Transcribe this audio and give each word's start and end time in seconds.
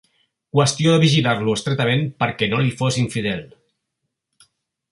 Qüestió 0.59 0.93
de 0.93 1.01
vigilar-lo 1.03 1.53
estretament 1.59 2.01
perquè 2.23 2.49
no 2.53 2.63
li 2.63 2.73
fos 2.81 2.99
infidel. 3.05 3.47